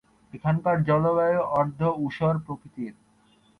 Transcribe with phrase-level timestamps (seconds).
[0.33, 2.93] এখানকার জলবায়ু অর্ধ-ঊষর প্রকৃতির।